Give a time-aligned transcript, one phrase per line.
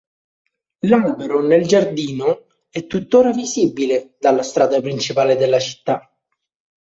[0.87, 6.11] L’albero nel giardino è tutt’ora visibile dalla strada principale della città.